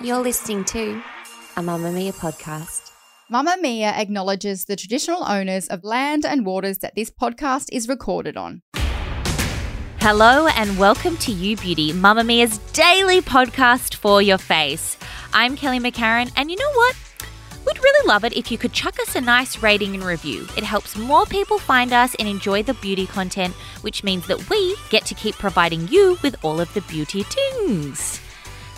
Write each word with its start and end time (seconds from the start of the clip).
You're 0.00 0.22
listening 0.22 0.64
to 0.66 1.02
a 1.56 1.60
Mamamia 1.60 2.14
podcast. 2.14 2.90
Mamamia 3.30 3.92
acknowledges 3.92 4.64
the 4.64 4.76
traditional 4.76 5.24
owners 5.24 5.68
of 5.68 5.84
land 5.84 6.24
and 6.24 6.46
waters 6.46 6.78
that 6.78 6.94
this 6.94 7.10
podcast 7.10 7.66
is 7.70 7.86
recorded 7.86 8.38
on. 8.38 8.62
Hello 10.00 10.46
and 10.46 10.78
welcome 10.78 11.18
to 11.18 11.32
You 11.32 11.58
Beauty, 11.58 11.92
Mamamia's 11.92 12.58
daily 12.72 13.20
podcast 13.20 13.94
for 13.94 14.22
your 14.22 14.38
face. 14.38 14.96
I'm 15.34 15.56
Kelly 15.56 15.80
McCarren, 15.80 16.32
and 16.34 16.50
you 16.50 16.56
know 16.56 16.72
what? 16.72 16.96
We'd 17.66 17.82
really 17.82 18.08
love 18.08 18.24
it 18.24 18.32
if 18.32 18.50
you 18.50 18.56
could 18.56 18.72
chuck 18.72 18.98
us 19.00 19.16
a 19.16 19.20
nice 19.20 19.62
rating 19.62 19.94
and 19.94 20.04
review. 20.04 20.46
It 20.56 20.64
helps 20.64 20.96
more 20.96 21.26
people 21.26 21.58
find 21.58 21.92
us 21.92 22.14
and 22.14 22.26
enjoy 22.26 22.62
the 22.62 22.74
beauty 22.74 23.06
content, 23.06 23.52
which 23.82 24.02
means 24.02 24.26
that 24.28 24.48
we 24.48 24.76
get 24.88 25.04
to 25.06 25.14
keep 25.14 25.34
providing 25.34 25.88
you 25.88 26.16
with 26.22 26.42
all 26.42 26.58
of 26.58 26.72
the 26.72 26.80
beauty 26.82 27.22
things. 27.24 28.20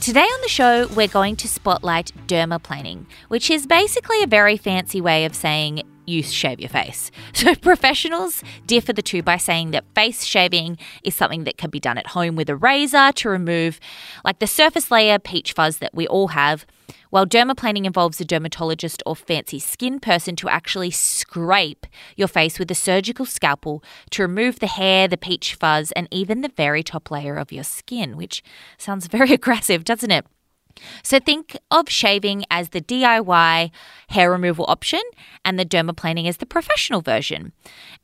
Today 0.04 0.20
on 0.20 0.42
the 0.42 0.50
show, 0.50 0.86
we're 0.88 1.08
going 1.08 1.34
to 1.36 1.48
spotlight 1.48 2.12
dermaplaning, 2.26 3.06
which 3.28 3.50
is 3.50 3.66
basically 3.66 4.22
a 4.22 4.26
very 4.26 4.58
fancy 4.58 5.00
way 5.00 5.24
of 5.24 5.34
saying 5.34 5.82
you 6.04 6.22
shave 6.22 6.60
your 6.60 6.68
face. 6.68 7.10
So, 7.32 7.54
professionals 7.54 8.44
differ 8.66 8.92
the 8.92 9.00
two 9.00 9.22
by 9.22 9.38
saying 9.38 9.70
that 9.70 9.86
face 9.94 10.24
shaving 10.24 10.76
is 11.02 11.14
something 11.14 11.44
that 11.44 11.56
can 11.56 11.70
be 11.70 11.80
done 11.80 11.96
at 11.96 12.08
home 12.08 12.36
with 12.36 12.50
a 12.50 12.54
razor 12.54 13.12
to 13.12 13.30
remove, 13.30 13.80
like 14.26 14.40
the 14.40 14.46
surface 14.46 14.90
layer 14.90 15.18
peach 15.18 15.54
fuzz 15.54 15.78
that 15.78 15.94
we 15.94 16.06
all 16.06 16.28
have, 16.28 16.66
while 17.14 17.24
dermaplaning 17.24 17.84
involves 17.84 18.20
a 18.20 18.24
dermatologist 18.24 19.00
or 19.06 19.14
fancy 19.14 19.60
skin 19.60 20.00
person 20.00 20.34
to 20.34 20.48
actually 20.48 20.90
scrape 20.90 21.86
your 22.16 22.26
face 22.26 22.58
with 22.58 22.68
a 22.72 22.74
surgical 22.74 23.24
scalpel 23.24 23.84
to 24.10 24.20
remove 24.22 24.58
the 24.58 24.66
hair, 24.66 25.06
the 25.06 25.16
peach 25.16 25.54
fuzz, 25.54 25.92
and 25.92 26.08
even 26.10 26.40
the 26.40 26.50
very 26.56 26.82
top 26.82 27.12
layer 27.12 27.36
of 27.36 27.52
your 27.52 27.62
skin, 27.62 28.16
which 28.16 28.42
sounds 28.78 29.06
very 29.06 29.30
aggressive, 29.32 29.84
doesn't 29.84 30.10
it? 30.10 30.26
So 31.02 31.18
think 31.18 31.56
of 31.70 31.88
shaving 31.88 32.44
as 32.50 32.70
the 32.70 32.80
DIY 32.80 33.70
hair 34.08 34.30
removal 34.30 34.64
option 34.68 35.00
and 35.44 35.58
the 35.58 35.64
dermaplaning 35.64 36.28
as 36.28 36.38
the 36.38 36.46
professional 36.46 37.00
version. 37.00 37.52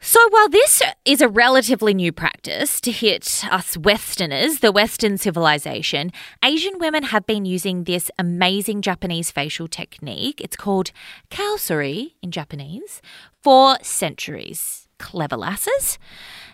So 0.00 0.20
while 0.30 0.48
this 0.48 0.82
is 1.04 1.20
a 1.20 1.28
relatively 1.28 1.94
new 1.94 2.12
practice 2.12 2.80
to 2.82 2.90
hit 2.90 3.44
us 3.50 3.76
Westerners, 3.76 4.60
the 4.60 4.72
Western 4.72 5.18
civilization, 5.18 6.12
Asian 6.44 6.78
women 6.78 7.04
have 7.04 7.26
been 7.26 7.44
using 7.44 7.84
this 7.84 8.10
amazing 8.18 8.82
Japanese 8.82 9.30
facial 9.30 9.68
technique. 9.68 10.40
It's 10.40 10.56
called 10.56 10.90
kaosori 11.30 12.14
in 12.22 12.30
Japanese 12.30 13.02
for 13.42 13.76
centuries. 13.82 14.79
Clever 15.00 15.36
lasses. 15.36 15.98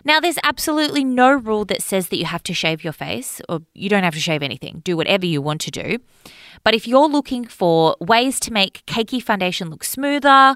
Now, 0.05 0.21
there's 0.21 0.37
absolutely 0.41 1.03
no 1.03 1.31
rule 1.33 1.65
that 1.65 1.81
says 1.81 2.07
that 2.07 2.17
you 2.17 2.25
have 2.25 2.41
to 2.43 2.53
shave 2.53 2.81
your 2.81 2.93
face, 2.93 3.41
or 3.49 3.59
you 3.73 3.89
don't 3.89 4.03
have 4.03 4.13
to 4.13 4.21
shave 4.21 4.41
anything. 4.41 4.81
Do 4.85 4.95
whatever 4.95 5.25
you 5.25 5.41
want 5.41 5.59
to 5.61 5.71
do. 5.71 5.97
But 6.63 6.73
if 6.73 6.87
you're 6.87 7.09
looking 7.09 7.45
for 7.45 7.97
ways 7.99 8.39
to 8.41 8.53
make 8.53 8.85
cakey 8.85 9.21
foundation 9.21 9.69
look 9.69 9.83
smoother, 9.83 10.55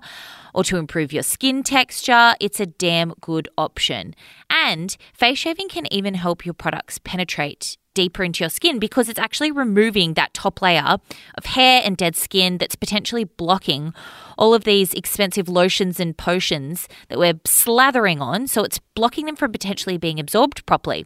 or 0.55 0.63
to 0.63 0.77
improve 0.77 1.11
your 1.11 1.23
skin 1.23 1.63
texture, 1.63 2.33
it's 2.39 2.61
a 2.61 2.65
damn 2.65 3.13
good 3.19 3.49
option. 3.57 4.15
And 4.49 4.95
face 5.13 5.39
shaving 5.39 5.67
can 5.67 5.91
even 5.93 6.13
help 6.13 6.45
your 6.45 6.53
products 6.53 6.97
penetrate 6.97 7.77
deeper 7.93 8.23
into 8.23 8.43
your 8.43 8.49
skin 8.49 8.79
because 8.79 9.09
it's 9.09 9.19
actually 9.19 9.51
removing 9.51 10.13
that 10.13 10.33
top 10.33 10.61
layer 10.61 10.97
of 11.37 11.45
hair 11.45 11.81
and 11.83 11.97
dead 11.97 12.15
skin 12.15 12.57
that's 12.57 12.75
potentially 12.75 13.23
blocking 13.23 13.93
all 14.37 14.53
of 14.53 14.63
these 14.63 14.93
expensive 14.93 15.47
lotions 15.47 15.99
and 15.99 16.17
potions 16.17 16.87
that 17.09 17.19
we're 17.19 17.33
slathering 17.33 18.21
on. 18.21 18.47
So 18.47 18.63
it's 18.63 18.79
blocking 18.95 19.25
them 19.25 19.35
from 19.35 19.51
potentially 19.51 19.97
being 19.97 20.19
absorbed 20.19 20.65
properly. 20.65 21.05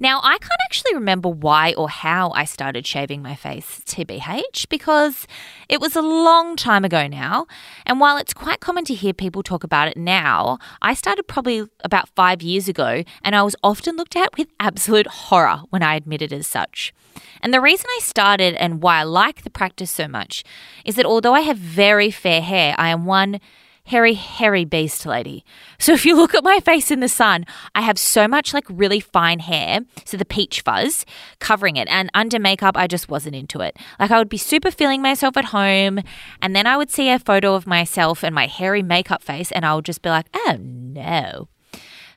Now, 0.00 0.20
I 0.22 0.38
can't 0.38 0.60
actually 0.64 0.94
remember 0.94 1.28
why 1.28 1.74
or 1.74 1.88
how 1.88 2.30
I 2.30 2.44
started 2.44 2.86
shaving 2.86 3.22
my 3.22 3.34
face, 3.34 3.82
TBH, 3.84 4.68
because 4.68 5.26
it 5.68 5.80
was 5.80 5.96
a 5.96 6.02
long 6.02 6.56
time 6.56 6.84
ago 6.84 7.06
now. 7.06 7.46
And 7.86 8.00
while 8.00 8.16
it's 8.16 8.34
quite 8.34 8.60
common 8.60 8.84
to 8.86 8.94
hear 8.94 9.12
people 9.12 9.42
talk 9.42 9.64
about 9.64 9.88
it 9.88 9.96
now, 9.96 10.58
I 10.80 10.94
started 10.94 11.24
probably 11.24 11.66
about 11.84 12.08
five 12.10 12.42
years 12.42 12.68
ago, 12.68 13.04
and 13.22 13.36
I 13.36 13.42
was 13.42 13.56
often 13.62 13.96
looked 13.96 14.16
at 14.16 14.36
with 14.36 14.48
absolute 14.58 15.06
horror 15.06 15.62
when 15.70 15.82
I 15.82 15.94
admitted 15.94 16.32
as 16.32 16.46
such. 16.46 16.92
And 17.40 17.52
the 17.52 17.60
reason 17.60 17.86
I 17.96 18.00
started 18.02 18.54
and 18.54 18.82
why 18.82 19.00
I 19.00 19.02
like 19.04 19.42
the 19.42 19.50
practice 19.50 19.90
so 19.90 20.08
much 20.08 20.44
is 20.84 20.96
that 20.96 21.06
although 21.06 21.34
I 21.34 21.40
have 21.40 21.58
very 21.58 22.10
fair 22.10 22.40
hair, 22.40 22.74
I 22.78 22.88
am 22.88 23.04
one 23.04 23.40
hairy, 23.84 24.14
hairy 24.14 24.64
beast 24.64 25.04
lady. 25.06 25.44
So 25.78 25.92
if 25.92 26.06
you 26.06 26.16
look 26.16 26.34
at 26.34 26.44
my 26.44 26.60
face 26.60 26.90
in 26.90 27.00
the 27.00 27.08
sun, 27.08 27.44
I 27.74 27.82
have 27.82 27.98
so 27.98 28.28
much 28.28 28.54
like 28.54 28.64
really 28.68 29.00
fine 29.00 29.40
hair, 29.40 29.80
so 30.04 30.16
the 30.16 30.24
peach 30.24 30.60
fuzz 30.60 31.04
covering 31.38 31.76
it. 31.76 31.88
And 31.88 32.10
under 32.14 32.38
makeup, 32.38 32.76
I 32.76 32.86
just 32.86 33.08
wasn't 33.08 33.36
into 33.36 33.60
it. 33.60 33.76
Like 33.98 34.10
I 34.10 34.18
would 34.18 34.28
be 34.28 34.38
super 34.38 34.70
feeling 34.70 35.02
myself 35.02 35.36
at 35.36 35.46
home, 35.46 36.00
and 36.40 36.54
then 36.54 36.66
I 36.66 36.76
would 36.76 36.90
see 36.90 37.10
a 37.10 37.18
photo 37.18 37.54
of 37.54 37.66
myself 37.66 38.22
and 38.22 38.34
my 38.34 38.46
hairy 38.46 38.82
makeup 38.82 39.22
face, 39.22 39.52
and 39.52 39.66
I 39.66 39.74
would 39.74 39.84
just 39.84 40.02
be 40.02 40.10
like, 40.10 40.26
oh 40.34 40.56
no. 40.60 41.48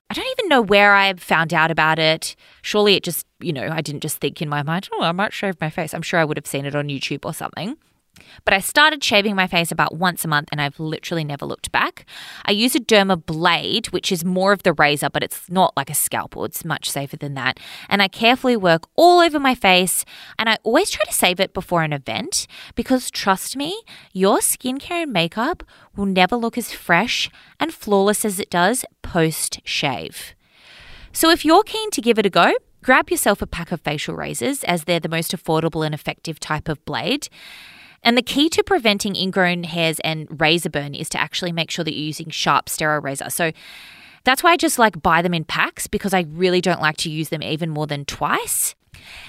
I 0.08 0.14
don't 0.14 0.32
even 0.38 0.50
know 0.50 0.62
where 0.62 0.94
I 0.94 1.12
found 1.16 1.52
out 1.52 1.72
about 1.72 1.98
it. 1.98 2.36
Surely 2.62 2.94
it 2.94 3.04
just, 3.04 3.26
you 3.40 3.52
know, 3.52 3.70
I 3.72 3.82
didn't 3.82 4.02
just 4.02 4.18
think 4.18 4.40
in 4.40 4.48
my 4.48 4.62
mind, 4.62 4.88
oh, 4.94 5.02
I 5.02 5.12
might 5.12 5.34
shave 5.34 5.60
my 5.60 5.72
face. 5.72 5.96
I'm 5.96 6.04
sure 6.04 6.20
I 6.20 6.26
would 6.26 6.38
have 6.38 6.46
seen 6.46 6.66
it 6.66 6.76
on 6.76 6.90
YouTube 6.90 7.26
or 7.26 7.34
something. 7.34 7.76
But 8.44 8.54
I 8.54 8.60
started 8.60 9.04
shaving 9.04 9.36
my 9.36 9.48
face 9.48 9.72
about 9.72 9.96
once 9.96 10.24
a 10.24 10.28
month 10.28 10.50
and 10.52 10.62
I've 10.62 10.80
literally 10.80 11.24
never 11.24 11.46
looked 11.46 11.72
back. 11.72 12.06
I 12.46 12.52
use 12.52 12.76
a 12.76 12.80
derma 12.80 13.24
blade, 13.24 13.88
which 13.88 14.12
is 14.12 14.26
more 14.26 14.52
of 14.52 14.64
the 14.64 14.74
razor, 14.74 15.10
but 15.10 15.24
it's 15.24 15.50
not 15.50 15.76
like 15.76 15.90
a 15.90 15.96
scalpel. 15.96 16.46
It's 16.46 16.66
much 16.66 16.90
safer 16.90 17.18
than 17.18 17.34
that. 17.36 17.60
And 17.90 18.02
I 18.02 18.08
carefully 18.08 18.58
work 18.58 18.88
all 18.96 19.20
over 19.20 19.40
my 19.40 19.56
face 19.56 20.06
and 20.38 20.50
I 20.50 20.58
always 20.64 20.90
try 20.90 21.06
to 21.06 21.14
save 21.14 21.40
it 21.40 21.54
before 21.54 21.84
an 21.84 21.94
event 21.94 22.48
because 22.76 23.12
trust 23.12 23.56
me, 23.56 23.82
your 24.14 24.40
skincare 24.40 25.04
and 25.04 25.14
makeup 25.14 25.64
will 25.96 26.06
never 26.06 26.36
look 26.36 26.58
as 26.58 26.72
fresh 26.72 27.30
and 27.60 27.74
flawless 27.74 28.26
as 28.26 28.40
it 28.40 28.50
does 28.50 28.86
post 29.02 29.60
shave. 29.64 30.36
So 31.12 31.30
if 31.30 31.46
you're 31.46 31.64
keen 31.64 31.92
to 31.92 32.02
give 32.02 32.20
it 32.20 32.26
a 32.26 32.30
go, 32.30 32.54
grab 32.84 33.10
yourself 33.10 33.42
a 33.42 33.48
pack 33.48 33.72
of 33.72 33.82
facial 33.82 34.16
razors 34.16 34.64
as 34.66 34.84
they're 34.84 35.00
the 35.00 35.10
most 35.10 35.32
affordable 35.32 35.86
and 35.86 35.96
effective 35.96 36.40
type 36.40 36.68
of 36.68 36.84
blade. 36.86 37.30
And 38.06 38.16
the 38.18 38.22
key 38.22 38.48
to 38.50 38.64
preventing 38.64 39.16
ingrown 39.16 39.64
hairs 39.64 40.00
and 40.02 40.40
razor 40.40 40.70
burn 40.70 40.94
is 40.94 41.10
to 41.10 41.20
actually 41.20 41.52
make 41.52 41.72
sure 41.72 41.84
that 41.84 41.94
you're 41.94 42.06
using 42.06 42.30
sharp 42.30 42.70
sterile 42.70 43.02
razor. 43.02 43.30
So 43.30 43.52
that's 44.24 44.44
why 44.44 44.52
I 44.52 44.58
just 44.58 44.80
like 44.80 45.02
buy 45.02 45.22
them 45.22 45.34
in 45.34 45.44
packs 45.44 45.88
because 45.88 46.14
I 46.14 46.26
really 46.30 46.62
don't 46.62 46.82
like 46.82 46.98
to 46.98 47.10
use 47.10 47.30
them 47.30 47.42
even 47.42 47.72
more 47.72 47.88
than 47.88 48.06
twice. 48.06 48.76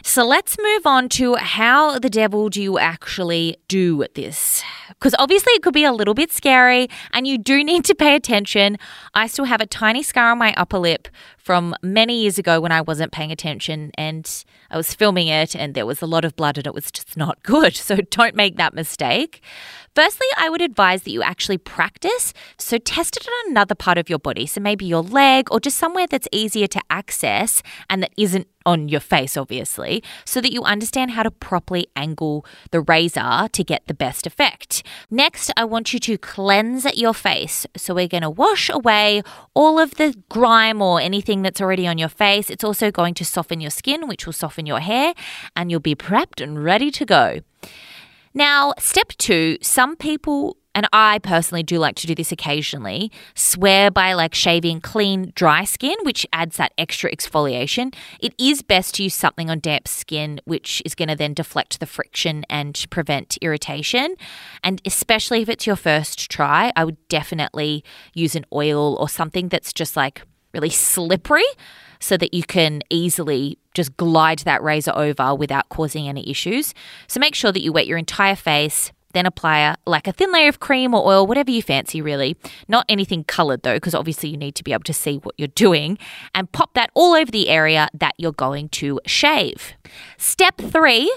So 0.03 0.25
let's 0.25 0.57
move 0.59 0.87
on 0.87 1.09
to 1.11 1.37
how 1.37 1.99
the 1.99 2.09
devil 2.09 2.49
do 2.49 2.63
you 2.63 2.79
actually 2.79 3.57
do 3.69 4.05
this? 4.15 4.63
Because 4.89 5.15
obviously 5.19 5.53
it 5.55 5.63
could 5.63 5.75
be 5.75 5.85
a 5.85 5.93
little 5.93 6.15
bit 6.15 6.33
scary 6.33 6.89
and 7.13 7.27
you 7.27 7.39
do 7.39 7.65
need 7.65 7.85
to 7.87 7.95
pay 7.95 8.15
attention. 8.15 8.79
I 9.15 9.27
still 9.27 9.45
have 9.47 9.61
a 9.61 9.67
tiny 9.67 10.03
scar 10.03 10.33
on 10.33 10.39
my 10.39 10.55
upper 10.55 10.79
lip 10.79 11.09
from 11.47 11.77
many 11.81 12.23
years 12.23 12.41
ago 12.41 12.61
when 12.61 12.73
I 12.73 12.81
wasn't 12.81 13.13
paying 13.13 13.31
attention 13.31 13.93
and 13.97 14.45
I 14.69 14.77
was 14.77 14.93
filming 14.93 15.29
it 15.29 15.55
and 15.55 15.75
there 15.75 15.87
was 15.87 16.03
a 16.03 16.07
lot 16.07 16.25
of 16.25 16.35
blood 16.35 16.59
and 16.59 16.67
it 16.67 16.75
was 16.75 16.91
just 16.91 17.17
not 17.25 17.41
good. 17.45 17.77
So 17.77 17.99
don't 17.99 18.35
make 18.35 18.57
that 18.57 18.75
mistake. 18.75 19.41
Firstly, 19.95 20.27
I 20.37 20.51
would 20.51 20.61
advise 20.61 21.03
that 21.05 21.13
you 21.13 21.23
actually 21.23 21.59
practice. 21.59 22.35
So 22.59 22.79
test 22.79 23.17
it 23.17 23.29
on 23.29 23.53
another 23.53 23.77
part 23.77 23.97
of 23.97 24.11
your 24.11 24.19
body. 24.19 24.45
So 24.45 24.61
maybe 24.61 24.87
your 24.87 25.03
leg 25.03 25.49
or 25.53 25.61
just 25.61 25.79
somewhere 25.79 26.09
that's 26.09 26.27
easier 26.33 26.67
to 26.67 26.81
access 26.91 27.63
and 27.89 28.03
that 28.03 28.13
isn't 28.17 28.49
on 28.67 28.89
your 28.89 29.01
face, 29.01 29.37
obviously, 29.37 30.03
so 30.25 30.41
that 30.41 30.53
you 30.53 30.63
understand 30.65 31.13
how 31.13 31.23
to 31.23 31.31
properly 31.31 31.87
angle 31.95 32.45
the 32.73 32.81
razor 32.81 33.49
to 33.53 33.65
get 33.65 33.87
the 33.87 33.95
best 33.95 34.27
effect. 34.27 34.83
Next, 35.09 35.51
I 35.57 35.65
want 35.65 35.95
you 35.95 36.01
to 36.01 36.19
cleanse 36.19 36.85
your 36.97 37.15
face. 37.15 37.65
So 37.77 37.95
we're 37.95 38.09
going 38.09 38.23
to 38.23 38.31
wash 38.31 38.69
away 38.69 39.23
all 39.55 39.79
of 39.79 39.95
the 39.95 40.15
grime 40.29 40.83
or 40.83 41.01
anything 41.01 41.36
that's 41.43 41.61
already 41.61 41.87
on 41.87 41.99
your 41.99 42.09
face. 42.09 42.51
It's 42.51 42.65
also 42.65 42.91
going 42.91 43.15
to 43.15 43.25
soften 43.25 43.61
your 43.61 43.71
skin, 43.71 44.09
which 44.09 44.27
will 44.27 44.33
soften 44.33 44.67
your 44.67 44.81
hair, 44.81 45.15
and 45.55 45.71
you'll 45.71 45.81
be 45.81 45.95
prepped 45.95 46.43
and 46.43 46.63
ready 46.63 46.91
to 46.93 47.05
go. 47.05 47.41
Now, 48.35 48.75
step 48.79 49.09
two 49.19 49.59
some 49.63 49.97
people 49.97 50.57
and 50.77 50.87
I 50.93 51.21
personally 51.21 51.63
do 51.63 51.79
like 51.79 51.97
to 51.97 52.07
do 52.07 52.15
this 52.15 52.31
occasionally, 52.31 53.11
swear 53.35 53.91
by 53.91 54.13
like 54.13 54.35
shaving 54.35 54.83
clean, 54.83 55.33
dry 55.35 55.65
skin, 55.65 55.97
which 56.03 56.27
adds 56.35 56.59
that 56.59 56.73
extra 56.77 57.11
exfoliation. 57.11 57.95
It 58.21 58.35
is 58.39 58.61
best 58.61 58.97
to 58.97 59.05
use 59.05 59.15
something 59.15 59.49
on 59.49 59.61
damp 59.61 59.89
skin, 59.89 60.39
which 60.45 60.83
is 60.85 60.95
going 60.95 61.09
to 61.09 61.17
then 61.17 61.33
deflect 61.33 61.81
the 61.81 61.87
friction 61.87 62.45
and 62.51 62.85
prevent 62.91 63.39
irritation. 63.41 64.17
And 64.63 64.83
especially 64.85 65.41
if 65.41 65.49
it's 65.49 65.67
your 65.67 65.77
first 65.77 66.31
try, 66.31 66.71
I 66.77 66.85
would 66.85 67.09
definitely 67.09 67.83
use 68.13 68.37
an 68.37 68.45
oil 68.53 68.97
or 69.01 69.09
something 69.09 69.49
that's 69.49 69.73
just 69.73 69.97
like 69.97 70.25
really 70.57 70.71
slippery 70.71 71.45
so 72.01 72.17
that 72.17 72.35
you 72.35 72.43
can 72.43 72.83
easily 72.91 73.59
just 73.75 73.97
glide 73.97 74.41
that 74.41 74.63
razor 74.63 74.93
over 74.95 75.35
without 75.35 75.69
causing 75.69 76.09
any 76.09 76.29
issues. 76.29 76.75
So 77.07 77.21
make 77.21 77.35
sure 77.35 77.53
that 77.53 77.63
you 77.63 77.73
wet 77.73 77.87
your 77.87 77.99
entire 77.99 78.37
face, 78.37 78.93
then 79.13 79.25
apply 79.27 79.61
a, 79.61 79.77
like 79.87 80.07
a 80.07 80.13
thin 80.13 80.31
layer 80.33 80.49
of 80.49 80.61
cream 80.61 80.95
or 80.95 81.07
oil, 81.07 81.27
whatever 81.27 81.51
you 81.51 81.63
fancy, 81.63 82.03
really. 82.03 82.37
Not 82.69 82.85
anything 82.89 83.25
colored 83.25 83.63
though, 83.63 83.75
because 83.75 83.95
obviously 83.95 84.29
you 84.29 84.37
need 84.37 84.55
to 84.57 84.65
be 84.65 84.73
able 84.73 84.85
to 84.85 84.93
see 84.93 85.17
what 85.19 85.35
you're 85.39 85.49
doing, 85.49 85.99
and 86.35 86.51
pop 86.53 86.75
that 86.75 86.91
all 86.95 87.15
over 87.15 87.31
the 87.31 87.49
area 87.49 87.89
that 87.95 88.15
you're 88.19 88.33
going 88.33 88.69
to 88.71 89.01
shave. 89.07 89.73
Step 90.19 90.59
three 90.59 91.15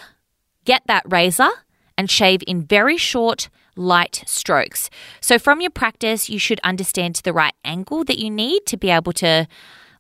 get 0.65 0.83
that 0.87 1.03
razor 1.11 1.49
and 1.97 2.09
shave 2.09 2.41
in 2.47 2.61
very 2.61 2.95
short, 2.95 3.49
light 3.79 4.23
strokes. 4.27 4.89
So, 5.21 5.39
from 5.39 5.61
your 5.61 5.71
practice, 5.71 6.29
you 6.29 6.37
should 6.37 6.59
understand 6.63 7.15
the 7.23 7.33
right 7.33 7.55
angle 7.63 8.03
that 8.03 8.19
you 8.19 8.29
need 8.29 8.65
to 8.67 8.77
be 8.77 8.89
able 8.89 9.13
to 9.13 9.47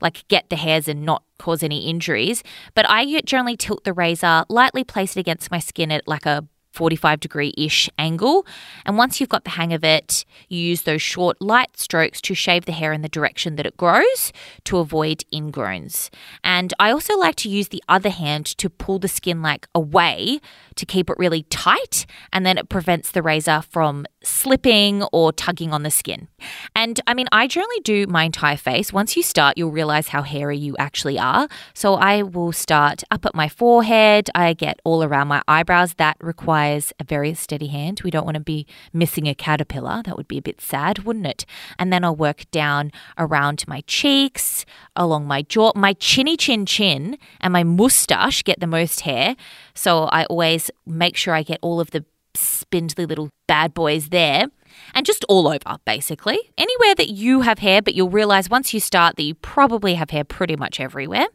like 0.01 0.27
get 0.27 0.49
the 0.49 0.55
hairs 0.55 0.87
and 0.87 1.03
not 1.03 1.23
cause 1.39 1.63
any 1.63 1.89
injuries. 1.89 2.43
But 2.75 2.89
I 2.89 3.21
generally 3.21 3.57
tilt 3.57 3.83
the 3.83 3.93
razor, 3.93 4.45
lightly 4.49 4.83
place 4.83 5.15
it 5.15 5.19
against 5.19 5.51
my 5.51 5.59
skin 5.59 5.91
at 5.91 6.07
like 6.07 6.25
a 6.25 6.45
45 6.71 7.19
degree 7.19 7.53
ish 7.57 7.89
angle. 7.97 8.45
And 8.85 8.97
once 8.97 9.19
you've 9.19 9.29
got 9.29 9.43
the 9.43 9.51
hang 9.51 9.73
of 9.73 9.83
it, 9.83 10.25
you 10.47 10.59
use 10.59 10.83
those 10.83 11.01
short, 11.01 11.41
light 11.41 11.77
strokes 11.77 12.21
to 12.21 12.33
shave 12.33 12.65
the 12.65 12.71
hair 12.71 12.93
in 12.93 13.01
the 13.01 13.09
direction 13.09 13.55
that 13.55 13.65
it 13.65 13.77
grows 13.77 14.31
to 14.65 14.77
avoid 14.77 15.23
ingrowns. 15.33 16.09
And 16.43 16.73
I 16.79 16.91
also 16.91 17.17
like 17.17 17.35
to 17.37 17.49
use 17.49 17.69
the 17.69 17.83
other 17.87 18.09
hand 18.09 18.45
to 18.57 18.69
pull 18.69 18.99
the 18.99 19.07
skin 19.07 19.41
like 19.41 19.67
away 19.73 20.39
to 20.75 20.85
keep 20.85 21.09
it 21.09 21.17
really 21.17 21.43
tight, 21.43 22.05
and 22.31 22.45
then 22.45 22.57
it 22.57 22.69
prevents 22.69 23.11
the 23.11 23.21
razor 23.21 23.61
from 23.61 24.05
slipping 24.23 25.03
or 25.11 25.31
tugging 25.31 25.73
on 25.73 25.83
the 25.83 25.91
skin. 25.91 26.27
And 26.75 26.99
I 27.07 27.13
mean, 27.13 27.27
I 27.31 27.47
generally 27.47 27.79
do 27.83 28.05
my 28.07 28.23
entire 28.23 28.57
face. 28.57 28.91
Once 28.91 29.15
you 29.15 29.23
start, 29.23 29.57
you'll 29.57 29.71
realize 29.71 30.09
how 30.09 30.21
hairy 30.21 30.57
you 30.57 30.75
actually 30.77 31.17
are. 31.17 31.47
So 31.73 31.95
I 31.95 32.23
will 32.23 32.51
start 32.51 33.03
up 33.11 33.25
at 33.25 33.35
my 33.35 33.47
forehead, 33.47 34.29
I 34.35 34.53
get 34.53 34.79
all 34.83 35.03
around 35.03 35.27
my 35.27 35.41
eyebrows. 35.47 35.93
That 35.95 36.17
requires 36.19 36.93
a 36.99 37.03
very 37.03 37.33
steady 37.33 37.67
hand. 37.67 38.01
We 38.03 38.11
don't 38.11 38.25
want 38.25 38.35
to 38.35 38.41
be 38.41 38.65
missing 38.93 39.27
a 39.27 39.35
caterpillar. 39.35 40.01
That 40.03 40.17
would 40.17 40.27
be 40.27 40.37
a 40.37 40.41
bit 40.41 40.61
sad, 40.61 40.99
wouldn't 40.99 41.27
it? 41.27 41.45
And 41.77 41.91
then 41.91 42.03
I'll 42.03 42.15
work 42.15 42.49
down 42.51 42.91
around 43.17 43.65
my 43.67 43.81
cheeks, 43.81 44.65
along 44.95 45.27
my 45.27 45.41
jaw, 45.41 45.71
my 45.75 45.93
chinny 45.93 46.37
chin 46.37 46.65
chin, 46.65 47.17
and 47.39 47.53
my 47.53 47.63
mustache 47.63 48.43
get 48.43 48.59
the 48.59 48.67
most 48.67 49.01
hair. 49.01 49.35
So 49.73 50.03
I 50.05 50.25
always 50.25 50.71
make 50.85 51.15
sure 51.15 51.33
I 51.33 51.43
get 51.43 51.59
all 51.61 51.79
of 51.79 51.91
the 51.91 52.05
spindly 52.35 53.05
little 53.05 53.29
bad 53.47 53.73
boys 53.73 54.09
there 54.09 54.45
and 54.93 55.05
just 55.05 55.25
all 55.27 55.47
over, 55.47 55.77
basically. 55.85 56.39
Anywhere 56.57 56.95
that 56.95 57.09
you 57.09 57.41
have 57.41 57.59
hair, 57.59 57.81
but 57.81 57.95
you'll 57.95 58.09
realize 58.09 58.49
once 58.49 58.73
you 58.73 58.79
start 58.79 59.15
that 59.15 59.23
you 59.23 59.35
probably 59.35 59.95
have 59.95 60.09
hair 60.09 60.23
pretty 60.23 60.55
much 60.55 60.79
everywhere. 60.79 61.27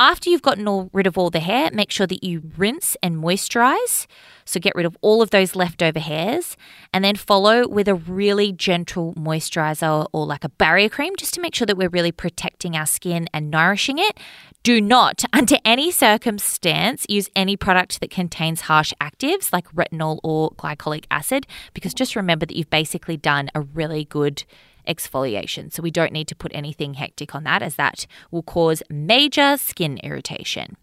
After 0.00 0.30
you've 0.30 0.40
gotten 0.40 0.66
all, 0.66 0.88
rid 0.94 1.06
of 1.06 1.18
all 1.18 1.28
the 1.28 1.40
hair, 1.40 1.70
make 1.74 1.90
sure 1.90 2.06
that 2.06 2.24
you 2.24 2.50
rinse 2.56 2.96
and 3.02 3.16
moisturize. 3.16 4.06
So 4.46 4.58
get 4.58 4.74
rid 4.74 4.86
of 4.86 4.96
all 5.02 5.20
of 5.20 5.28
those 5.28 5.54
leftover 5.54 5.98
hairs 5.98 6.56
and 6.90 7.04
then 7.04 7.16
follow 7.16 7.68
with 7.68 7.86
a 7.86 7.94
really 7.94 8.50
gentle 8.50 9.12
moisturizer 9.12 10.06
or 10.14 10.24
like 10.24 10.42
a 10.42 10.48
barrier 10.48 10.88
cream 10.88 11.16
just 11.16 11.34
to 11.34 11.42
make 11.42 11.54
sure 11.54 11.66
that 11.66 11.76
we're 11.76 11.90
really 11.90 12.12
protecting 12.12 12.74
our 12.74 12.86
skin 12.86 13.28
and 13.34 13.50
nourishing 13.50 13.98
it. 13.98 14.16
Do 14.62 14.80
not, 14.80 15.22
under 15.34 15.56
any 15.66 15.90
circumstance, 15.90 17.04
use 17.10 17.28
any 17.36 17.58
product 17.58 18.00
that 18.00 18.10
contains 18.10 18.62
harsh 18.62 18.94
actives 19.02 19.52
like 19.52 19.70
retinol 19.74 20.18
or 20.24 20.52
glycolic 20.52 21.04
acid 21.10 21.46
because 21.74 21.92
just 21.92 22.16
remember 22.16 22.46
that 22.46 22.56
you've 22.56 22.70
basically 22.70 23.18
done 23.18 23.50
a 23.54 23.60
really 23.60 24.06
good 24.06 24.44
exfoliation. 24.90 25.72
So 25.72 25.82
we 25.82 25.90
don't 25.90 26.12
need 26.12 26.28
to 26.28 26.34
put 26.34 26.52
anything 26.54 26.94
hectic 26.94 27.34
on 27.34 27.44
that, 27.44 27.62
as 27.62 27.76
that 27.76 28.06
will 28.30 28.42
cause 28.42 28.82
major 28.90 29.56
skin 29.56 29.98
irritation. 29.98 30.76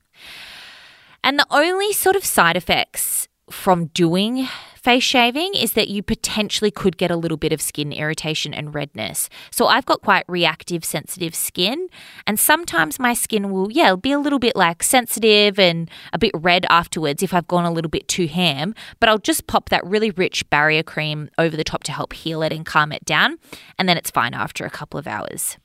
And 1.24 1.38
the 1.38 1.48
only 1.51 1.92
sort 1.94 2.15
of 2.15 2.24
side 2.24 2.56
effects 2.56 3.27
from 3.50 3.88
doing 3.88 4.48
face 4.87 5.03
shaving 5.03 5.53
is 5.53 5.73
that 5.73 5.89
you 5.89 6.01
potentially 6.01 6.71
could 6.71 6.95
get 6.95 7.11
a 7.11 7.17
little 7.17 7.35
bit 7.35 7.51
of 7.51 7.61
skin 7.61 7.91
irritation 7.91 8.53
and 8.53 8.73
redness. 8.73 9.27
So 9.51 9.67
I've 9.67 9.85
got 9.85 9.99
quite 9.99 10.23
reactive, 10.29 10.85
sensitive 10.85 11.35
skin, 11.35 11.89
and 12.25 12.39
sometimes 12.39 12.97
my 12.97 13.13
skin 13.13 13.51
will, 13.51 13.69
yeah, 13.69 13.97
be 13.97 14.13
a 14.13 14.17
little 14.17 14.39
bit 14.39 14.55
like 14.55 14.81
sensitive 14.83 15.59
and 15.59 15.91
a 16.13 16.17
bit 16.17 16.31
red 16.33 16.65
afterwards 16.69 17.21
if 17.21 17.33
I've 17.33 17.49
gone 17.49 17.65
a 17.65 17.71
little 17.73 17.91
bit 17.91 18.07
too 18.07 18.27
ham. 18.27 18.73
But 19.01 19.09
I'll 19.09 19.17
just 19.17 19.45
pop 19.45 19.67
that 19.67 19.85
really 19.85 20.11
rich 20.11 20.49
barrier 20.49 20.83
cream 20.83 21.29
over 21.37 21.57
the 21.57 21.65
top 21.65 21.83
to 21.83 21.91
help 21.91 22.13
heal 22.13 22.41
it 22.41 22.53
and 22.53 22.65
calm 22.65 22.93
it 22.93 23.03
down, 23.03 23.39
and 23.77 23.89
then 23.89 23.97
it's 23.97 24.09
fine 24.09 24.33
after 24.33 24.65
a 24.65 24.69
couple 24.69 24.97
of 24.97 25.05
hours 25.05 25.57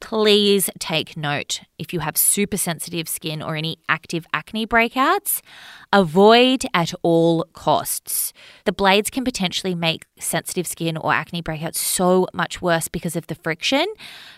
please 0.00 0.70
take 0.78 1.16
note 1.16 1.60
if 1.78 1.92
you 1.92 2.00
have 2.00 2.16
super 2.16 2.56
sensitive 2.56 3.08
skin 3.08 3.42
or 3.42 3.54
any 3.54 3.78
active 3.88 4.26
acne 4.32 4.66
breakouts, 4.66 5.40
avoid 5.92 6.64
at 6.74 6.92
all 7.02 7.44
costs. 7.52 8.32
The 8.64 8.72
blades 8.72 9.10
can 9.10 9.24
potentially 9.24 9.74
make 9.74 10.04
sensitive 10.18 10.66
skin 10.66 10.96
or 10.96 11.12
acne 11.12 11.42
breakouts 11.42 11.76
so 11.76 12.26
much 12.32 12.60
worse 12.60 12.88
because 12.88 13.16
of 13.16 13.26
the 13.28 13.34
friction. 13.34 13.86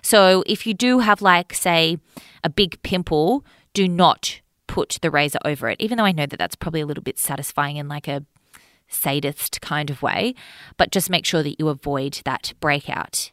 So, 0.02 0.42
if 0.46 0.66
you 0.66 0.74
do 0.74 0.98
have, 0.98 1.22
like, 1.22 1.54
say, 1.54 1.98
a 2.44 2.50
big 2.50 2.82
pimple, 2.82 3.44
do 3.72 3.88
not 3.88 4.40
put 4.66 4.98
the 5.02 5.10
razor 5.10 5.38
over 5.44 5.68
it, 5.68 5.80
even 5.80 5.98
though 5.98 6.04
I 6.04 6.12
know 6.12 6.26
that 6.26 6.38
that's 6.38 6.56
probably 6.56 6.80
a 6.80 6.86
little 6.86 7.02
bit 7.02 7.18
satisfying 7.18 7.76
in 7.76 7.88
like 7.88 8.08
a 8.08 8.24
sadist 8.88 9.60
kind 9.60 9.90
of 9.90 10.02
way, 10.02 10.34
but 10.76 10.90
just 10.90 11.10
make 11.10 11.24
sure 11.24 11.42
that 11.42 11.58
you 11.58 11.68
avoid 11.68 12.20
that 12.24 12.52
breakout. 12.60 13.32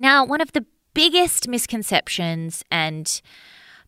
Now, 0.00 0.24
one 0.24 0.40
of 0.40 0.52
the 0.52 0.66
biggest 0.92 1.48
misconceptions 1.48 2.62
and 2.70 3.20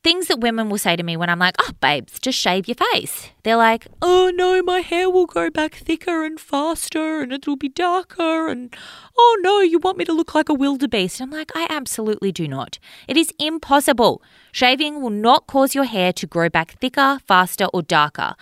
things 0.07 0.29
that 0.29 0.39
women 0.39 0.69
will 0.69 0.79
say 0.79 0.95
to 0.95 1.03
me 1.03 1.17
when 1.17 1.29
I'm 1.29 1.41
like, 1.41 1.57
oh, 1.59 1.73
babes, 1.81 2.21
just 2.21 2.39
shave 2.39 2.69
your 2.69 2.77
face. 2.77 3.31
They're 3.43 3.57
like, 3.57 3.89
oh 4.01 4.31
no, 4.33 4.63
my 4.63 4.79
hair 4.79 5.11
will 5.11 5.27
grow 5.27 5.51
back 5.51 5.75
thicker 5.75 6.25
and 6.25 6.39
faster 6.39 7.23
and 7.23 7.33
it'll 7.33 7.57
be 7.57 7.69
darker. 7.69 8.49
And 8.49 8.73
oh 9.19 9.39
no, 9.41 9.59
you 9.61 9.81
want 9.81 9.99
me 9.99 10.05
to 10.05 10.13
look 10.13 10.33
like 10.33 10.49
a 10.49 10.55
wildebeest. 10.55 11.21
I'm 11.21 11.31
like, 11.31 11.51
I 11.57 11.67
absolutely 11.71 12.31
do 12.31 12.47
not. 12.47 12.79
It 13.09 13.17
is 13.17 13.33
impossible. 13.41 14.23
Shaving 14.53 15.03
will 15.03 15.11
not 15.11 15.49
cause 15.49 15.75
your 15.75 15.85
hair 15.85 16.13
to 16.13 16.27
grow 16.27 16.49
back 16.49 16.79
thicker, 16.79 17.19
faster, 17.27 17.67
or 17.75 17.83
darker. 17.83 18.37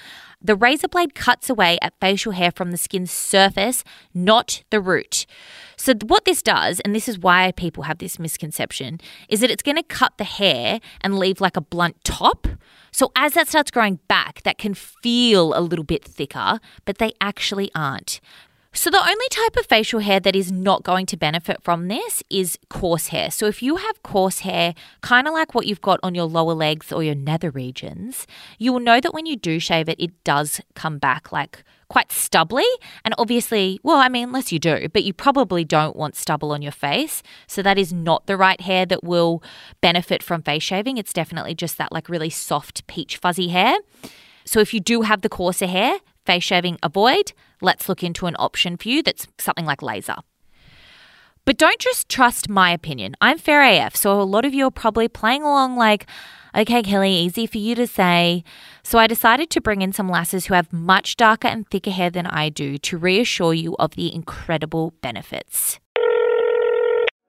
The 0.44 0.54
razor 0.54 0.88
blade 0.88 1.14
cuts 1.14 1.48
away 1.48 1.78
at 1.80 1.98
facial 2.02 2.32
hair 2.32 2.52
from 2.54 2.70
the 2.70 2.76
skin's 2.76 3.10
surface, 3.10 3.82
not 4.12 4.62
the 4.68 4.78
root. 4.78 5.24
So, 5.78 5.94
what 6.04 6.26
this 6.26 6.42
does, 6.42 6.80
and 6.80 6.94
this 6.94 7.08
is 7.08 7.18
why 7.18 7.50
people 7.52 7.84
have 7.84 7.96
this 7.96 8.18
misconception, 8.18 9.00
is 9.30 9.40
that 9.40 9.50
it's 9.50 9.62
going 9.62 9.76
to 9.76 9.82
cut 9.82 10.18
the 10.18 10.24
hair 10.24 10.80
and 11.00 11.18
leave 11.18 11.40
like 11.40 11.56
a 11.56 11.62
blunt 11.62 11.96
top. 12.04 12.46
So, 12.92 13.10
as 13.16 13.32
that 13.32 13.48
starts 13.48 13.70
growing 13.70 14.00
back, 14.06 14.42
that 14.42 14.58
can 14.58 14.74
feel 14.74 15.56
a 15.56 15.62
little 15.62 15.84
bit 15.84 16.04
thicker, 16.04 16.60
but 16.84 16.98
they 16.98 17.12
actually 17.22 17.70
aren't. 17.74 18.20
So, 18.76 18.90
the 18.90 18.98
only 18.98 19.28
type 19.30 19.56
of 19.56 19.66
facial 19.66 20.00
hair 20.00 20.18
that 20.18 20.34
is 20.34 20.50
not 20.50 20.82
going 20.82 21.06
to 21.06 21.16
benefit 21.16 21.62
from 21.62 21.86
this 21.86 22.24
is 22.28 22.58
coarse 22.68 23.06
hair. 23.06 23.30
So, 23.30 23.46
if 23.46 23.62
you 23.62 23.76
have 23.76 24.02
coarse 24.02 24.40
hair, 24.40 24.74
kind 25.00 25.28
of 25.28 25.32
like 25.32 25.54
what 25.54 25.66
you've 25.66 25.80
got 25.80 26.00
on 26.02 26.16
your 26.16 26.24
lower 26.24 26.54
legs 26.54 26.90
or 26.90 27.04
your 27.04 27.14
nether 27.14 27.50
regions, 27.50 28.26
you 28.58 28.72
will 28.72 28.80
know 28.80 29.00
that 29.00 29.14
when 29.14 29.26
you 29.26 29.36
do 29.36 29.60
shave 29.60 29.88
it, 29.88 30.00
it 30.00 30.24
does 30.24 30.60
come 30.74 30.98
back 30.98 31.30
like 31.30 31.62
quite 31.88 32.10
stubbly. 32.10 32.66
And 33.04 33.14
obviously, 33.16 33.78
well, 33.84 33.98
I 33.98 34.08
mean, 34.08 34.24
unless 34.24 34.50
you 34.50 34.58
do, 34.58 34.88
but 34.92 35.04
you 35.04 35.12
probably 35.12 35.64
don't 35.64 35.94
want 35.94 36.16
stubble 36.16 36.50
on 36.50 36.60
your 36.60 36.72
face. 36.72 37.22
So 37.46 37.62
that 37.62 37.78
is 37.78 37.92
not 37.92 38.26
the 38.26 38.36
right 38.36 38.60
hair 38.60 38.84
that 38.86 39.04
will 39.04 39.40
benefit 39.82 40.20
from 40.20 40.42
face 40.42 40.64
shaving. 40.64 40.98
It's 40.98 41.12
definitely 41.12 41.54
just 41.54 41.78
that 41.78 41.92
like 41.92 42.08
really 42.08 42.30
soft 42.30 42.84
peach 42.88 43.18
fuzzy 43.18 43.48
hair. 43.48 43.78
So 44.44 44.58
if 44.58 44.74
you 44.74 44.80
do 44.80 45.02
have 45.02 45.22
the 45.22 45.28
coarser 45.28 45.66
hair, 45.68 45.98
face 46.24 46.44
shaving 46.44 46.78
avoid, 46.82 47.32
let's 47.60 47.88
look 47.88 48.02
into 48.02 48.26
an 48.26 48.36
option 48.38 48.76
for 48.76 48.88
you 48.88 49.02
that's 49.02 49.26
something 49.38 49.64
like 49.64 49.82
laser. 49.82 50.16
But 51.44 51.58
don't 51.58 51.78
just 51.78 52.08
trust 52.08 52.48
my 52.48 52.70
opinion. 52.70 53.14
I'm 53.20 53.36
fair 53.36 53.62
AF, 53.62 53.96
so 53.96 54.20
a 54.20 54.22
lot 54.22 54.46
of 54.46 54.54
you 54.54 54.66
are 54.66 54.70
probably 54.70 55.08
playing 55.08 55.42
along 55.42 55.76
like, 55.76 56.06
okay, 56.56 56.82
Kelly, 56.82 57.12
easy 57.12 57.46
for 57.46 57.58
you 57.58 57.74
to 57.74 57.86
say. 57.86 58.44
So 58.82 58.98
I 58.98 59.06
decided 59.06 59.50
to 59.50 59.60
bring 59.60 59.82
in 59.82 59.92
some 59.92 60.08
lasses 60.08 60.46
who 60.46 60.54
have 60.54 60.72
much 60.72 61.16
darker 61.16 61.48
and 61.48 61.68
thicker 61.68 61.90
hair 61.90 62.08
than 62.08 62.26
I 62.26 62.48
do 62.48 62.78
to 62.78 62.96
reassure 62.96 63.52
you 63.52 63.76
of 63.78 63.94
the 63.94 64.14
incredible 64.14 64.94
benefits. 65.02 65.80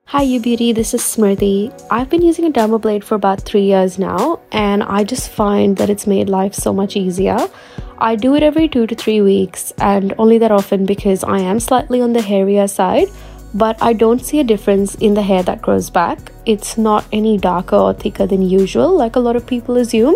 Hi, 0.10 0.22
you 0.22 0.40
beauty. 0.40 0.72
This 0.72 0.94
is 0.94 1.02
Smriti. 1.02 1.74
I've 1.90 2.10
been 2.10 2.22
using 2.22 2.46
a 2.46 2.52
dermal 2.52 2.80
blade 2.80 3.04
for 3.04 3.16
about 3.16 3.42
three 3.42 3.64
years 3.64 3.98
now, 3.98 4.40
and 4.52 4.84
I 4.84 5.04
just 5.04 5.30
find 5.30 5.76
that 5.78 5.90
it's 5.90 6.06
made 6.06 6.30
life 6.30 6.54
so 6.54 6.72
much 6.72 6.96
easier. 6.96 7.50
I 7.98 8.16
do 8.16 8.36
it 8.36 8.44
every 8.44 8.68
two 8.68 8.88
to 8.88 8.96
three 8.96 9.22
weeks, 9.22 9.74
and 9.80 10.14
only 10.18 10.38
that 10.40 10.52
often 10.52 10.86
because 10.86 11.24
I 11.24 11.40
am 11.40 11.60
slightly 11.60 12.02
on 12.02 12.14
the 12.14 12.22
hairier 12.22 12.68
side 12.68 13.10
but 13.56 13.82
I 13.82 13.94
don't 13.94 14.24
see 14.24 14.42
a 14.42 14.44
difference 14.44 14.96
in 14.96 15.14
the 15.14 15.22
hair 15.22 15.42
that 15.44 15.62
grows 15.62 15.90
back. 15.90 16.34
It's 16.46 16.78
not 16.78 17.06
any 17.14 17.38
darker 17.38 17.78
or 17.78 17.94
thicker 17.94 18.28
than 18.28 18.42
usual, 18.42 18.96
like 18.98 19.16
a 19.16 19.20
lot 19.22 19.38
of 19.38 19.48
people 19.48 19.78
assume. 19.78 20.16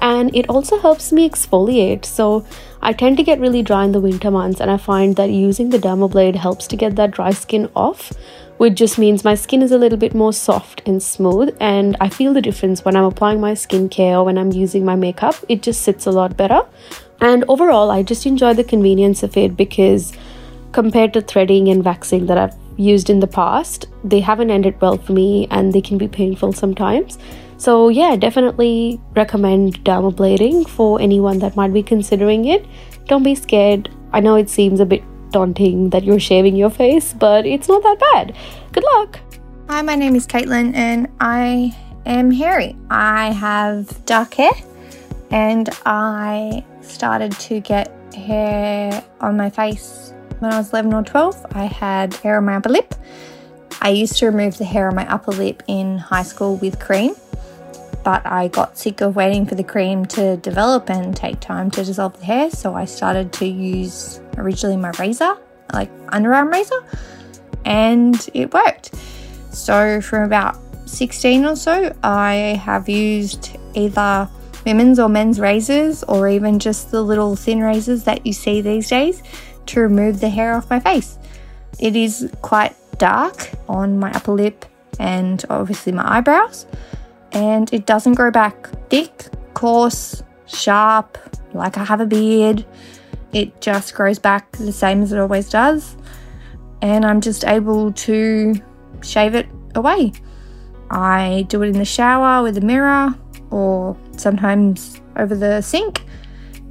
And 0.00 0.34
it 0.36 0.50
also 0.50 0.78
helps 0.78 1.10
me 1.10 1.28
exfoliate. 1.28 2.04
So 2.04 2.44
I 2.80 2.92
tend 2.92 3.16
to 3.16 3.22
get 3.22 3.40
really 3.40 3.62
dry 3.62 3.84
in 3.84 3.92
the 3.92 4.00
winter 4.00 4.30
months, 4.30 4.60
and 4.60 4.70
I 4.70 4.76
find 4.76 5.16
that 5.16 5.30
using 5.30 5.70
the 5.70 5.78
Dermablade 5.78 6.36
helps 6.36 6.66
to 6.68 6.76
get 6.76 6.96
that 6.96 7.10
dry 7.10 7.32
skin 7.32 7.68
off, 7.74 8.12
which 8.58 8.74
just 8.74 8.98
means 8.98 9.24
my 9.24 9.34
skin 9.34 9.62
is 9.62 9.72
a 9.72 9.78
little 9.78 9.98
bit 9.98 10.14
more 10.14 10.32
soft 10.32 10.82
and 10.86 11.02
smooth. 11.02 11.56
And 11.60 11.96
I 12.00 12.08
feel 12.08 12.32
the 12.32 12.40
difference 12.40 12.84
when 12.84 12.96
I'm 12.96 13.04
applying 13.04 13.40
my 13.40 13.52
skincare 13.52 14.18
or 14.18 14.24
when 14.24 14.38
I'm 14.38 14.52
using 14.52 14.84
my 14.84 14.96
makeup, 14.96 15.34
it 15.48 15.62
just 15.62 15.82
sits 15.82 16.06
a 16.06 16.12
lot 16.12 16.36
better. 16.36 16.62
And 17.20 17.44
overall, 17.48 17.90
I 17.90 18.02
just 18.02 18.26
enjoy 18.26 18.54
the 18.54 18.64
convenience 18.64 19.22
of 19.22 19.36
it 19.36 19.56
because 19.56 20.12
compared 20.72 21.12
to 21.14 21.20
threading 21.20 21.68
and 21.68 21.84
waxing 21.84 22.26
that 22.26 22.38
I've 22.38 22.54
used 22.76 23.10
in 23.10 23.18
the 23.18 23.26
past, 23.26 23.86
they 24.04 24.20
haven't 24.20 24.50
ended 24.50 24.80
well 24.80 24.96
for 24.98 25.12
me 25.12 25.48
and 25.50 25.72
they 25.72 25.80
can 25.80 25.98
be 25.98 26.06
painful 26.06 26.52
sometimes. 26.52 27.18
So, 27.58 27.88
yeah, 27.88 28.16
definitely 28.16 29.00
recommend 29.14 29.84
dermablading 29.84 30.68
for 30.68 31.00
anyone 31.00 31.40
that 31.40 31.56
might 31.56 31.72
be 31.72 31.82
considering 31.82 32.46
it. 32.46 32.64
Don't 33.06 33.22
be 33.22 33.34
scared. 33.34 33.90
I 34.12 34.20
know 34.20 34.36
it 34.36 34.48
seems 34.48 34.80
a 34.80 34.86
bit 34.86 35.02
daunting 35.30 35.90
that 35.90 36.04
you're 36.04 36.20
shaving 36.20 36.56
your 36.56 36.70
face, 36.70 37.12
but 37.12 37.44
it's 37.44 37.68
not 37.68 37.82
that 37.82 37.98
bad. 37.98 38.36
Good 38.72 38.84
luck. 38.94 39.20
Hi, 39.68 39.82
my 39.82 39.96
name 39.96 40.14
is 40.14 40.26
Caitlin 40.26 40.74
and 40.74 41.08
I 41.20 41.76
am 42.06 42.30
hairy. 42.30 42.76
I 42.90 43.32
have 43.32 44.04
dark 44.06 44.34
hair 44.34 44.52
and 45.30 45.68
I 45.84 46.64
started 46.80 47.32
to 47.32 47.60
get 47.60 47.92
hair 48.14 49.04
on 49.20 49.36
my 49.36 49.50
face 49.50 50.14
when 50.38 50.52
I 50.52 50.58
was 50.58 50.72
11 50.72 50.94
or 50.94 51.02
12, 51.02 51.46
I 51.52 51.64
had 51.64 52.14
hair 52.14 52.38
on 52.38 52.44
my 52.44 52.56
upper 52.56 52.68
lip. 52.68 52.94
I 53.80 53.90
used 53.90 54.16
to 54.18 54.26
remove 54.26 54.58
the 54.58 54.64
hair 54.64 54.88
on 54.88 54.94
my 54.94 55.06
upper 55.12 55.32
lip 55.32 55.62
in 55.66 55.98
high 55.98 56.22
school 56.22 56.56
with 56.56 56.78
cream, 56.78 57.14
but 58.08 58.24
I 58.24 58.48
got 58.48 58.78
sick 58.78 59.02
of 59.02 59.16
waiting 59.16 59.44
for 59.44 59.54
the 59.54 59.62
cream 59.62 60.06
to 60.16 60.38
develop 60.38 60.88
and 60.88 61.14
take 61.14 61.40
time 61.40 61.70
to 61.72 61.84
dissolve 61.84 62.18
the 62.18 62.24
hair, 62.24 62.48
so 62.48 62.74
I 62.74 62.86
started 62.86 63.34
to 63.34 63.46
use 63.46 64.22
originally 64.38 64.78
my 64.78 64.92
razor, 64.98 65.36
like 65.74 65.90
underarm 66.06 66.50
razor, 66.50 66.82
and 67.66 68.16
it 68.32 68.54
worked. 68.54 68.94
So, 69.50 70.00
from 70.00 70.22
about 70.22 70.56
16 70.86 71.44
or 71.44 71.54
so, 71.54 71.94
I 72.02 72.58
have 72.64 72.88
used 72.88 73.58
either 73.74 74.26
women's 74.64 74.98
or 74.98 75.10
men's 75.10 75.38
razors, 75.38 76.02
or 76.04 76.30
even 76.30 76.58
just 76.58 76.90
the 76.90 77.02
little 77.02 77.36
thin 77.36 77.60
razors 77.60 78.04
that 78.04 78.24
you 78.24 78.32
see 78.32 78.62
these 78.62 78.88
days 78.88 79.22
to 79.66 79.80
remove 79.80 80.20
the 80.20 80.30
hair 80.30 80.54
off 80.54 80.70
my 80.70 80.80
face. 80.80 81.18
It 81.78 81.94
is 81.94 82.30
quite 82.40 82.74
dark 82.96 83.50
on 83.68 83.98
my 83.98 84.10
upper 84.12 84.32
lip 84.32 84.64
and 84.98 85.44
obviously 85.50 85.92
my 85.92 86.16
eyebrows, 86.16 86.64
and 87.32 87.72
it 87.72 87.86
doesn't 87.86 88.14
grow 88.14 88.30
back 88.30 88.68
thick, 88.88 89.28
coarse, 89.54 90.22
sharp, 90.46 91.18
like 91.54 91.76
I 91.76 91.84
have 91.84 92.00
a 92.00 92.06
beard. 92.06 92.64
It 93.32 93.60
just 93.60 93.94
grows 93.94 94.18
back 94.18 94.52
the 94.52 94.72
same 94.72 95.02
as 95.02 95.12
it 95.12 95.18
always 95.18 95.48
does, 95.48 95.96
and 96.80 97.04
I'm 97.04 97.20
just 97.20 97.44
able 97.44 97.92
to 97.92 98.54
shave 99.02 99.34
it 99.34 99.46
away. 99.74 100.12
I 100.90 101.44
do 101.48 101.62
it 101.62 101.68
in 101.68 101.78
the 101.78 101.84
shower 101.84 102.42
with 102.42 102.56
a 102.56 102.62
mirror 102.62 103.14
or 103.50 103.96
sometimes 104.16 105.00
over 105.16 105.34
the 105.34 105.60
sink, 105.60 106.02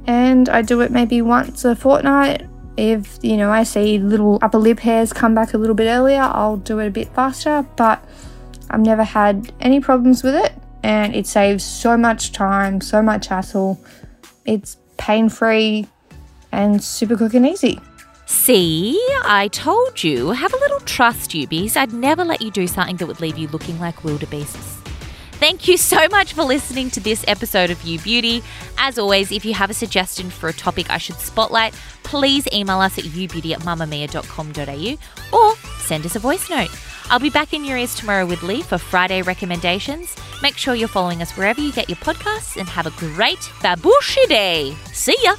and 0.06 0.48
I 0.48 0.62
do 0.62 0.80
it 0.80 0.90
maybe 0.90 1.22
once 1.22 1.64
a 1.64 1.76
fortnight 1.76 2.48
if, 2.78 3.18
you 3.22 3.36
know, 3.36 3.50
I 3.50 3.64
see 3.64 3.98
little 3.98 4.38
upper 4.40 4.58
lip 4.58 4.78
hairs 4.78 5.12
come 5.12 5.34
back 5.34 5.52
a 5.52 5.58
little 5.58 5.74
bit 5.74 5.88
earlier, 5.88 6.20
I'll 6.20 6.58
do 6.58 6.78
it 6.78 6.86
a 6.86 6.90
bit 6.90 7.12
faster, 7.12 7.66
but 7.76 8.04
I've 8.70 8.80
never 8.80 9.04
had 9.04 9.52
any 9.60 9.80
problems 9.80 10.22
with 10.22 10.34
it 10.34 10.52
and 10.82 11.14
it 11.14 11.26
saves 11.26 11.64
so 11.64 11.96
much 11.96 12.32
time, 12.32 12.80
so 12.80 13.02
much 13.02 13.28
hassle. 13.28 13.80
It's 14.44 14.76
pain 14.96 15.28
free 15.28 15.86
and 16.52 16.82
super 16.82 17.16
quick 17.16 17.34
and 17.34 17.46
easy. 17.46 17.80
See, 18.26 19.00
I 19.24 19.48
told 19.52 20.04
you. 20.04 20.32
Have 20.32 20.52
a 20.52 20.58
little 20.58 20.80
trust, 20.80 21.30
Ubies. 21.30 21.76
I'd 21.76 21.92
never 21.92 22.24
let 22.24 22.42
you 22.42 22.50
do 22.50 22.66
something 22.66 22.96
that 22.96 23.06
would 23.06 23.20
leave 23.20 23.38
you 23.38 23.48
looking 23.48 23.80
like 23.80 24.04
wildebeests. 24.04 24.76
Thank 25.32 25.68
you 25.68 25.76
so 25.76 26.08
much 26.08 26.32
for 26.32 26.42
listening 26.42 26.90
to 26.90 27.00
this 27.00 27.24
episode 27.28 27.70
of 27.70 27.80
You 27.84 27.98
Beauty. 28.00 28.42
As 28.76 28.98
always, 28.98 29.30
if 29.30 29.44
you 29.44 29.54
have 29.54 29.70
a 29.70 29.74
suggestion 29.74 30.30
for 30.30 30.48
a 30.48 30.52
topic 30.52 30.90
I 30.90 30.98
should 30.98 31.14
spotlight, 31.16 31.74
please 32.02 32.46
email 32.52 32.80
us 32.80 32.98
at 32.98 33.04
youbeauty 33.04 33.52
at 33.52 33.60
mamamia.com.au 33.60 35.38
or 35.38 35.56
send 35.78 36.04
us 36.04 36.16
a 36.16 36.18
voice 36.18 36.50
note. 36.50 36.70
I'll 37.10 37.18
be 37.18 37.30
back 37.30 37.54
in 37.54 37.64
your 37.64 37.78
ears 37.78 37.94
tomorrow 37.94 38.26
with 38.26 38.42
Leigh 38.42 38.60
for 38.60 38.76
Friday 38.76 39.22
recommendations. 39.22 40.14
Make 40.42 40.58
sure 40.58 40.74
you're 40.74 40.88
following 40.88 41.22
us 41.22 41.36
wherever 41.38 41.60
you 41.60 41.72
get 41.72 41.88
your 41.88 41.96
podcasts 41.96 42.58
and 42.58 42.68
have 42.68 42.86
a 42.86 42.90
great 42.90 43.38
babushi 43.62 44.28
day. 44.28 44.76
See 44.92 45.16
ya! 45.22 45.34